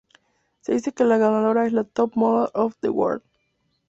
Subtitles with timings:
[0.61, 3.21] Se dice que la ganadora es la "Top Model of the World".